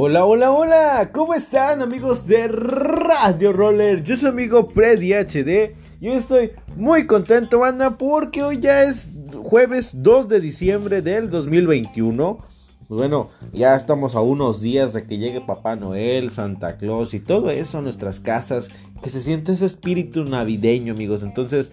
[0.00, 4.04] Hola, hola, hola, ¿cómo están amigos de Radio Roller?
[4.04, 9.10] Yo soy amigo Freddy HD y hoy estoy muy contento, banda, porque hoy ya es
[9.42, 12.38] jueves 2 de diciembre del 2021.
[12.86, 17.18] Pues bueno, ya estamos a unos días de que llegue Papá Noel, Santa Claus y
[17.18, 18.70] todo eso a nuestras casas,
[19.02, 21.24] que se siente ese espíritu navideño, amigos.
[21.24, 21.72] Entonces,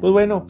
[0.00, 0.46] pues bueno,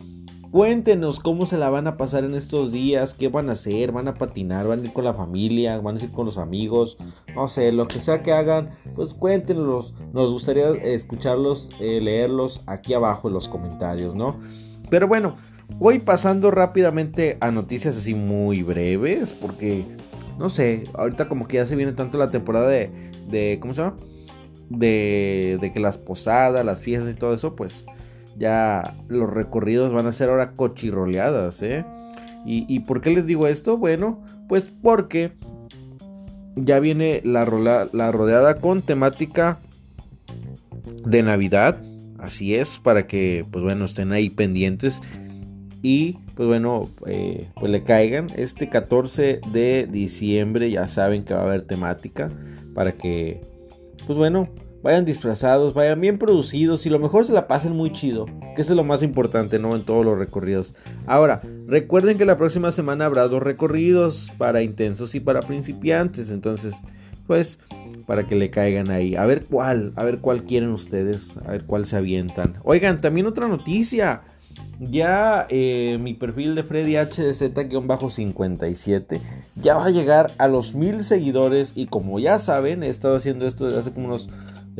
[0.51, 4.09] Cuéntenos cómo se la van a pasar en estos días, qué van a hacer, van
[4.09, 6.99] a patinar, van a ir con la familia, van a ir con los amigos,
[7.36, 12.95] no sé, lo que sea que hagan, pues cuéntenos, nos gustaría escucharlos, eh, leerlos aquí
[12.95, 14.40] abajo en los comentarios, ¿no?
[14.89, 15.36] Pero bueno,
[15.79, 19.85] hoy pasando rápidamente a noticias así muy breves, porque,
[20.37, 22.90] no sé, ahorita como que ya se viene tanto la temporada de,
[23.29, 23.96] de ¿cómo se llama?
[24.68, 27.87] De, de que las posadas, las fiestas y todo eso, pues
[28.40, 31.85] ya los recorridos van a ser ahora cochirroleadas, ¿eh?
[32.47, 33.77] ¿Y, por qué les digo esto?
[33.77, 35.33] Bueno, pues porque
[36.56, 37.45] ya viene la,
[37.92, 39.59] la rodeada con temática
[41.05, 41.77] de Navidad.
[42.19, 45.03] Así es, para que, pues bueno, estén ahí pendientes.
[45.83, 48.28] Y, pues bueno, eh, pues le caigan.
[48.37, 52.31] Este 14 de diciembre ya saben que va a haber temática.
[52.75, 53.43] Para que,
[54.06, 54.48] pues bueno,
[54.83, 58.70] vayan disfrazados, vayan bien producidos y lo mejor se la pasen muy chido, que es
[58.70, 59.77] lo más importante, ¿no?
[59.77, 60.75] En todos los recorridos.
[61.06, 66.75] Ahora, recuerden que la próxima semana habrá dos recorridos para intensos y para principiantes, entonces,
[67.27, 67.59] pues,
[68.06, 69.14] para que le caigan ahí.
[69.17, 72.55] A ver cuál, a ver cuál quieren ustedes, a ver cuál se avientan.
[72.65, 74.22] Oigan, también otra noticia.
[74.81, 79.20] Ya eh, mi perfil de Freddy HDZ-57
[79.56, 83.47] ya va a llegar a los mil seguidores y como ya saben, he estado haciendo
[83.47, 84.31] esto desde hace como unos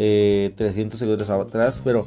[0.00, 2.06] 300 eh, seguidores atrás, pero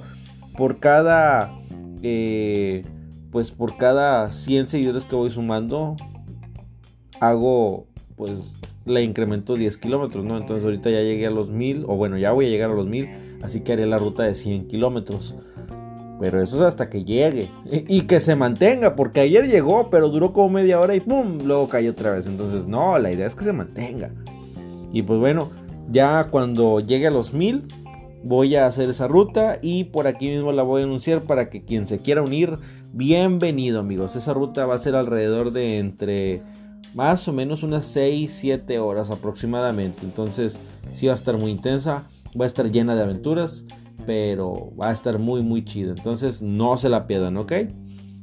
[0.58, 1.54] por cada,
[2.02, 2.84] eh,
[3.32, 5.96] pues por cada 100 seguidores que voy sumando,
[7.20, 7.86] hago,
[8.16, 10.38] pues le incremento 10 kilómetros, ¿no?
[10.38, 12.88] Entonces ahorita ya llegué a los 1000, o bueno, ya voy a llegar a los
[12.88, 15.36] 1000, así que haré la ruta de 100 kilómetros.
[16.20, 17.50] Pero eso es hasta que llegue.
[17.66, 21.40] Y, que se mantenga, porque ayer llegó, pero duró como media hora y ¡pum!
[21.44, 22.28] Luego cayó otra vez.
[22.28, 24.12] Entonces, no, la idea es que se mantenga.
[24.94, 25.50] Y pues bueno,
[25.92, 27.64] ya cuando llegue a los 1000,
[28.24, 31.64] voy a hacer esa ruta y por aquí mismo la voy a anunciar para que
[31.64, 32.58] quien se quiera unir,
[32.94, 34.16] bienvenido amigos.
[34.16, 36.42] Esa ruta va a ser alrededor de entre
[36.94, 40.02] más o menos unas 6-7 horas aproximadamente.
[40.04, 43.66] Entonces sí va a estar muy intensa, va a estar llena de aventuras,
[44.06, 45.92] pero va a estar muy muy chida.
[45.92, 47.54] Entonces no se la pierdan, ¿ok?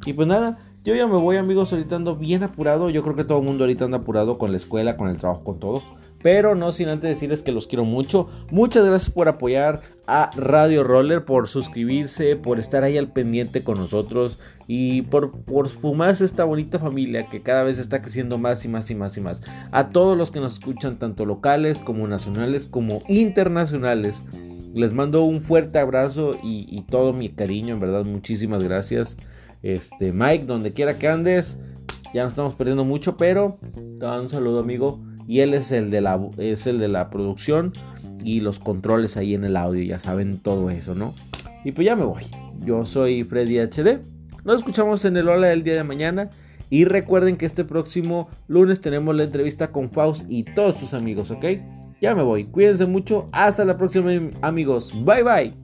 [0.07, 2.89] Y pues nada, yo ya me voy amigos, ahorita ando bien apurado.
[2.89, 5.45] Yo creo que todo el mundo ahorita anda apurado con la escuela, con el trabajo,
[5.45, 5.83] con todo.
[6.23, 8.29] Pero no sin antes decirles que los quiero mucho.
[8.51, 13.79] Muchas gracias por apoyar a Radio Roller, por suscribirse, por estar ahí al pendiente con
[13.79, 18.69] nosotros y por, por fumarse esta bonita familia que cada vez está creciendo más y
[18.69, 19.43] más y más y más.
[19.71, 24.23] A todos los que nos escuchan, tanto locales como nacionales como internacionales.
[24.75, 29.17] Les mando un fuerte abrazo y, todo mi cariño, en verdad, muchísimas gracias.
[29.63, 31.59] Este, Mike, donde quiera que andes,
[32.13, 36.21] ya no estamos perdiendo mucho, pero un saludo, amigo y él es el de la,
[36.39, 37.73] es el de la producción
[38.25, 41.15] y los controles ahí en el audio, ya saben todo eso, ¿no?
[41.65, 42.25] Y pues ya me voy.
[42.65, 44.01] Yo soy Freddy HD.
[44.43, 46.31] Nos escuchamos en el Hola del día de mañana.
[46.69, 51.31] Y recuerden que este próximo lunes tenemos la entrevista con Faust y todos sus amigos,
[51.31, 51.45] ¿ok?
[52.01, 52.47] Ya me voy.
[52.47, 53.29] Cuídense mucho.
[53.31, 54.11] Hasta la próxima,
[54.43, 54.93] amigos.
[55.05, 55.55] Bye bye.